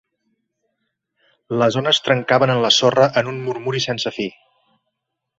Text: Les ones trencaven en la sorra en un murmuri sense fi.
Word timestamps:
Les 1.63 1.77
ones 1.81 1.99
trencaven 2.07 2.53
en 2.53 2.61
la 2.63 2.71
sorra 2.77 3.05
en 3.21 3.29
un 3.33 3.37
murmuri 3.49 3.83
sense 3.85 4.13
fi. 4.17 4.27